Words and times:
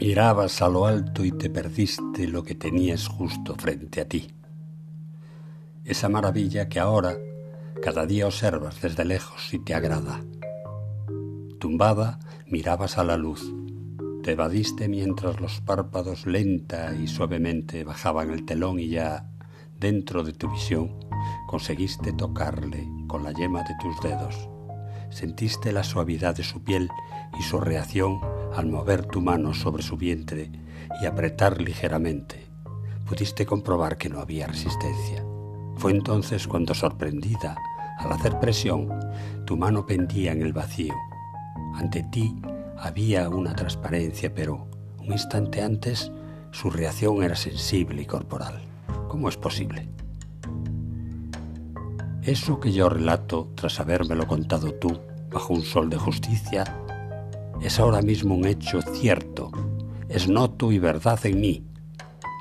Mirabas 0.00 0.62
a 0.62 0.68
lo 0.70 0.86
alto 0.86 1.26
y 1.26 1.30
te 1.30 1.50
perdiste 1.50 2.26
lo 2.26 2.42
que 2.42 2.54
tenías 2.54 3.06
justo 3.06 3.54
frente 3.54 4.00
a 4.00 4.08
ti. 4.08 4.28
Esa 5.84 6.08
maravilla 6.08 6.70
que 6.70 6.80
ahora 6.80 7.18
cada 7.82 8.06
día 8.06 8.26
observas 8.26 8.80
desde 8.80 9.04
lejos 9.04 9.52
y 9.52 9.58
te 9.58 9.74
agrada. 9.74 10.24
Tumbada, 11.58 12.18
mirabas 12.46 12.96
a 12.96 13.04
la 13.04 13.18
luz. 13.18 13.52
Te 14.22 14.32
evadiste 14.32 14.88
mientras 14.88 15.38
los 15.38 15.60
párpados 15.60 16.24
lenta 16.24 16.94
y 16.94 17.06
suavemente 17.06 17.84
bajaban 17.84 18.30
el 18.30 18.46
telón 18.46 18.80
y 18.80 18.88
ya, 18.88 19.28
dentro 19.78 20.24
de 20.24 20.32
tu 20.32 20.50
visión, 20.50 20.96
conseguiste 21.46 22.14
tocarle 22.14 22.88
con 23.06 23.22
la 23.22 23.32
yema 23.32 23.64
de 23.64 23.74
tus 23.82 24.00
dedos. 24.00 24.48
Sentiste 25.10 25.72
la 25.72 25.84
suavidad 25.84 26.34
de 26.34 26.42
su 26.42 26.64
piel 26.64 26.88
y 27.38 27.42
su 27.42 27.60
reacción 27.60 28.18
al 28.54 28.66
mover 28.66 29.06
tu 29.06 29.20
mano 29.20 29.54
sobre 29.54 29.82
su 29.82 29.96
vientre 29.96 30.50
y 31.00 31.06
apretar 31.06 31.60
ligeramente. 31.60 32.46
Pudiste 33.06 33.46
comprobar 33.46 33.96
que 33.96 34.08
no 34.08 34.20
había 34.20 34.46
resistencia. 34.46 35.24
Fue 35.76 35.92
entonces 35.92 36.46
cuando, 36.46 36.74
sorprendida, 36.74 37.56
al 37.98 38.12
hacer 38.12 38.38
presión, 38.38 38.88
tu 39.46 39.56
mano 39.56 39.86
pendía 39.86 40.32
en 40.32 40.42
el 40.42 40.52
vacío. 40.52 40.94
Ante 41.74 42.02
ti 42.04 42.40
había 42.78 43.28
una 43.28 43.54
transparencia, 43.54 44.34
pero 44.34 44.68
un 44.98 45.12
instante 45.12 45.62
antes 45.62 46.10
su 46.50 46.70
reacción 46.70 47.22
era 47.22 47.36
sensible 47.36 48.02
y 48.02 48.06
corporal. 48.06 48.62
¿Cómo 49.08 49.28
es 49.28 49.36
posible? 49.36 49.88
Eso 52.22 52.60
que 52.60 52.72
yo 52.72 52.88
relato 52.88 53.50
tras 53.54 53.80
habérmelo 53.80 54.26
contado 54.26 54.74
tú 54.74 55.00
bajo 55.32 55.54
un 55.54 55.62
sol 55.62 55.88
de 55.88 55.96
justicia 55.96 56.64
es 57.62 57.78
ahora 57.78 58.02
mismo 58.02 58.34
un 58.34 58.46
hecho 58.46 58.80
cierto, 58.82 59.50
es 60.08 60.28
noto 60.28 60.72
y 60.72 60.78
verdad 60.78 61.18
en 61.24 61.40
mí. 61.40 61.64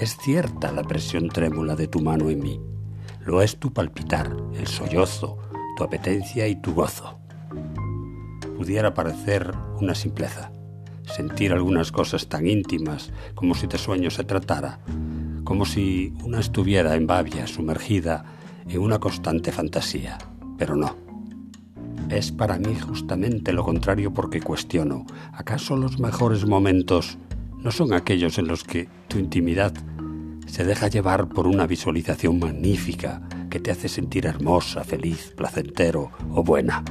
Es 0.00 0.16
cierta 0.16 0.72
la 0.72 0.82
presión 0.82 1.28
trémula 1.28 1.76
de 1.76 1.86
tu 1.86 2.00
mano 2.00 2.30
en 2.30 2.42
mí. 2.42 2.60
Lo 3.24 3.40
es 3.40 3.56
tu 3.58 3.72
palpitar, 3.72 4.36
el 4.54 4.66
sollozo, 4.66 5.38
tu 5.76 5.84
apetencia 5.84 6.48
y 6.48 6.56
tu 6.56 6.74
gozo. 6.74 7.18
Pudiera 8.56 8.92
parecer 8.92 9.52
una 9.80 9.94
simpleza, 9.94 10.52
sentir 11.04 11.52
algunas 11.52 11.92
cosas 11.92 12.28
tan 12.28 12.46
íntimas 12.46 13.12
como 13.34 13.54
si 13.54 13.66
de 13.66 13.78
sueño 13.78 14.10
se 14.10 14.24
tratara, 14.24 14.80
como 15.44 15.64
si 15.64 16.12
una 16.24 16.40
estuviera 16.40 16.96
en 16.96 17.06
babia 17.06 17.46
sumergida 17.46 18.24
en 18.68 18.80
una 18.80 18.98
constante 18.98 19.52
fantasía, 19.52 20.18
pero 20.58 20.74
no. 20.76 21.03
Es 22.10 22.30
para 22.30 22.58
mí 22.58 22.74
justamente 22.74 23.52
lo 23.52 23.64
contrario 23.64 24.12
porque 24.12 24.40
cuestiono, 24.40 25.06
¿acaso 25.32 25.76
los 25.76 25.98
mejores 25.98 26.46
momentos 26.46 27.18
no 27.58 27.70
son 27.70 27.92
aquellos 27.92 28.38
en 28.38 28.46
los 28.46 28.62
que 28.62 28.88
tu 29.08 29.18
intimidad 29.18 29.72
se 30.46 30.64
deja 30.64 30.88
llevar 30.88 31.28
por 31.28 31.46
una 31.46 31.66
visualización 31.66 32.38
magnífica 32.38 33.22
que 33.50 33.58
te 33.58 33.70
hace 33.70 33.88
sentir 33.88 34.26
hermosa, 34.26 34.84
feliz, 34.84 35.32
placentero 35.36 36.10
o 36.30 36.44
buena? 36.44 36.84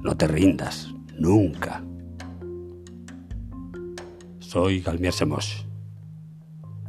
No 0.00 0.16
te 0.16 0.26
rindas, 0.28 0.94
nunca. 1.18 1.82
Soy 4.38 4.80
Galmier 4.80 5.12
Semos. 5.12 5.66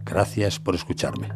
Gracias 0.06 0.60
por 0.60 0.76
escucharme. 0.76 1.30